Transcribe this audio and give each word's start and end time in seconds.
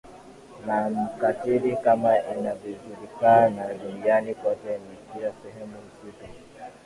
na 0.65 0.89
mkatili 0.89 1.77
kama 1.77 2.17
inavyojulikana 2.19 3.73
duniani 3.73 4.33
kote 4.35 4.69
na 4.77 5.13
kila 5.13 5.33
Sehemu 5.43 5.73
husika 5.73 6.27